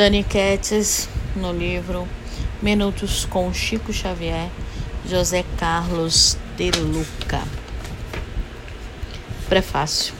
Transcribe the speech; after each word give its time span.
Dani 0.00 0.24
Kettes, 0.24 1.10
no 1.36 1.52
livro 1.52 2.08
Minutos 2.62 3.26
com 3.26 3.52
Chico 3.52 3.92
Xavier, 3.92 4.48
José 5.06 5.44
Carlos 5.58 6.38
de 6.56 6.70
Luca. 6.70 7.42
Prefácio. 9.46 10.14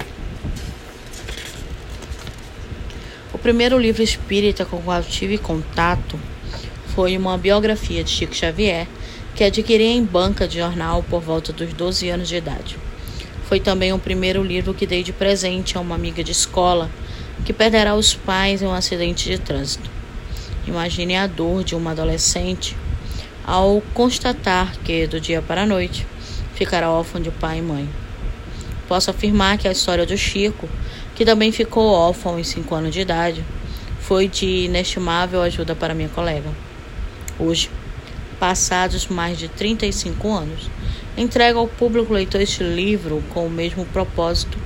O 3.32 3.38
primeiro 3.38 3.78
livro 3.78 4.02
espírita 4.02 4.66
com 4.66 4.76
o 4.76 4.82
qual 4.82 5.02
tive 5.02 5.38
contato 5.38 6.20
foi 6.94 7.16
uma 7.16 7.38
biografia 7.38 8.04
de 8.04 8.10
Chico 8.10 8.34
Xavier 8.34 8.86
que 9.34 9.44
adquiri 9.44 9.84
em 9.84 10.04
banca 10.04 10.46
de 10.46 10.58
jornal 10.58 11.02
por 11.02 11.22
volta 11.22 11.54
dos 11.54 11.72
12 11.72 12.10
anos 12.10 12.28
de 12.28 12.36
idade. 12.36 12.76
Foi 13.44 13.58
também 13.58 13.94
o 13.94 13.98
primeiro 13.98 14.42
livro 14.42 14.74
que 14.74 14.86
dei 14.86 15.02
de 15.02 15.14
presente 15.14 15.78
a 15.78 15.80
uma 15.80 15.94
amiga 15.94 16.22
de 16.22 16.32
escola 16.32 16.90
que 17.50 17.54
perderá 17.54 17.96
os 17.96 18.14
pais 18.14 18.62
em 18.62 18.66
um 18.68 18.72
acidente 18.72 19.28
de 19.28 19.36
trânsito. 19.36 19.90
Imagine 20.68 21.16
a 21.16 21.26
dor 21.26 21.64
de 21.64 21.74
uma 21.74 21.90
adolescente 21.90 22.76
ao 23.44 23.82
constatar 23.92 24.78
que, 24.84 25.04
do 25.08 25.20
dia 25.20 25.42
para 25.42 25.62
a 25.62 25.66
noite, 25.66 26.06
ficará 26.54 26.92
órfã 26.92 27.20
de 27.20 27.28
pai 27.32 27.58
e 27.58 27.62
mãe. 27.62 27.88
Posso 28.86 29.10
afirmar 29.10 29.58
que 29.58 29.66
a 29.66 29.72
história 29.72 30.06
do 30.06 30.16
Chico, 30.16 30.68
que 31.16 31.24
também 31.24 31.50
ficou 31.50 31.88
órfão 31.88 32.38
em 32.38 32.44
5 32.44 32.72
anos 32.72 32.94
de 32.94 33.00
idade, 33.00 33.44
foi 33.98 34.28
de 34.28 34.66
inestimável 34.66 35.42
ajuda 35.42 35.74
para 35.74 35.92
minha 35.92 36.08
colega. 36.08 36.50
Hoje, 37.36 37.68
passados 38.38 39.08
mais 39.08 39.36
de 39.36 39.48
35 39.48 40.32
anos, 40.32 40.70
entrego 41.16 41.58
ao 41.58 41.66
público 41.66 42.12
leitor 42.12 42.40
este 42.40 42.62
livro 42.62 43.24
com 43.30 43.44
o 43.44 43.50
mesmo 43.50 43.84
propósito 43.86 44.56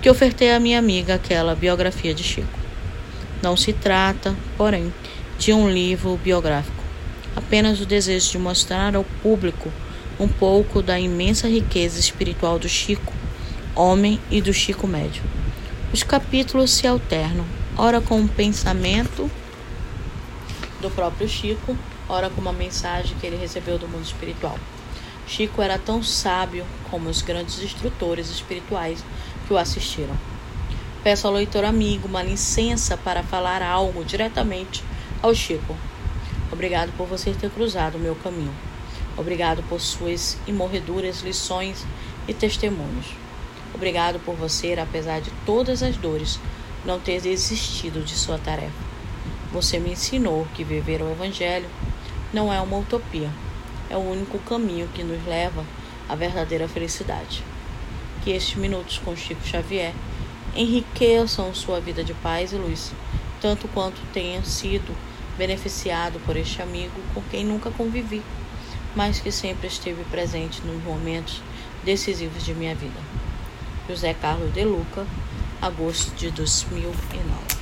que 0.00 0.08
ofertei 0.08 0.52
à 0.52 0.60
minha 0.60 0.78
amiga 0.78 1.14
aquela 1.14 1.54
biografia 1.54 2.14
de 2.14 2.22
Chico. 2.22 2.58
Não 3.42 3.56
se 3.56 3.72
trata, 3.72 4.34
porém, 4.56 4.92
de 5.38 5.52
um 5.52 5.70
livro 5.70 6.16
biográfico, 6.22 6.82
apenas 7.34 7.80
o 7.80 7.86
desejo 7.86 8.30
de 8.30 8.38
mostrar 8.38 8.94
ao 8.94 9.04
público 9.22 9.72
um 10.18 10.28
pouco 10.28 10.82
da 10.82 10.98
imensa 10.98 11.48
riqueza 11.48 11.98
espiritual 11.98 12.58
do 12.58 12.68
Chico, 12.68 13.12
homem 13.74 14.20
e 14.30 14.40
do 14.40 14.52
Chico 14.52 14.86
médio. 14.86 15.22
Os 15.92 16.02
capítulos 16.02 16.72
se 16.72 16.86
alternam, 16.86 17.46
ora 17.76 18.00
com 18.00 18.18
um 18.18 18.26
pensamento 18.26 19.30
do 20.80 20.90
próprio 20.90 21.28
Chico, 21.28 21.76
ora 22.08 22.28
com 22.30 22.40
uma 22.40 22.52
mensagem 22.52 23.16
que 23.20 23.26
ele 23.26 23.36
recebeu 23.36 23.78
do 23.78 23.88
mundo 23.88 24.04
espiritual. 24.04 24.58
Chico 25.28 25.60
era 25.60 25.78
tão 25.78 26.02
sábio 26.02 26.64
como 26.90 27.10
os 27.10 27.20
grandes 27.20 27.62
instrutores 27.62 28.30
espirituais 28.30 29.04
que 29.46 29.52
o 29.52 29.58
assistiram. 29.58 30.16
Peço 31.04 31.26
ao 31.26 31.34
leitor 31.34 31.66
amigo 31.66 32.08
uma 32.08 32.22
licença 32.22 32.96
para 32.96 33.22
falar 33.22 33.60
algo 33.60 34.02
diretamente 34.02 34.82
ao 35.22 35.34
Chico. 35.34 35.76
Obrigado 36.50 36.96
por 36.96 37.06
você 37.06 37.32
ter 37.32 37.50
cruzado 37.50 37.96
o 37.96 38.00
meu 38.00 38.16
caminho. 38.16 38.54
Obrigado 39.18 39.62
por 39.68 39.82
suas 39.82 40.38
imorreduras 40.46 41.20
lições 41.20 41.84
e 42.26 42.32
testemunhos. 42.32 43.08
Obrigado 43.74 44.18
por 44.20 44.34
você, 44.34 44.74
apesar 44.80 45.20
de 45.20 45.30
todas 45.44 45.82
as 45.82 45.96
dores, 45.98 46.40
não 46.86 46.98
ter 46.98 47.20
desistido 47.20 48.02
de 48.02 48.14
sua 48.14 48.38
tarefa. 48.38 48.88
Você 49.52 49.78
me 49.78 49.92
ensinou 49.92 50.46
que 50.54 50.64
viver 50.64 51.02
o 51.02 51.10
Evangelho 51.10 51.68
não 52.32 52.50
é 52.52 52.58
uma 52.60 52.78
utopia, 52.78 53.30
é 53.90 53.96
o 53.96 54.00
único 54.00 54.38
caminho 54.40 54.88
que 54.88 55.02
nos 55.02 55.24
leva 55.26 55.64
à 56.08 56.14
verdadeira 56.14 56.68
felicidade. 56.68 57.42
Que 58.22 58.30
estes 58.30 58.56
minutos 58.56 58.98
com 58.98 59.16
Chico 59.16 59.46
Xavier 59.46 59.94
enriqueçam 60.54 61.54
sua 61.54 61.80
vida 61.80 62.02
de 62.02 62.14
paz 62.14 62.52
e 62.52 62.56
luz, 62.56 62.92
tanto 63.40 63.68
quanto 63.68 64.00
tenha 64.12 64.42
sido 64.44 64.94
beneficiado 65.36 66.20
por 66.26 66.36
este 66.36 66.60
amigo 66.60 67.00
com 67.14 67.22
quem 67.30 67.44
nunca 67.44 67.70
convivi, 67.70 68.22
mas 68.96 69.20
que 69.20 69.30
sempre 69.30 69.68
esteve 69.68 70.02
presente 70.10 70.60
nos 70.62 70.82
momentos 70.82 71.40
decisivos 71.84 72.44
de 72.44 72.54
minha 72.54 72.74
vida. 72.74 73.00
José 73.88 74.14
Carlos 74.14 74.52
de 74.52 74.64
Luca, 74.64 75.06
agosto 75.62 76.14
de 76.16 76.30
2009. 76.30 77.57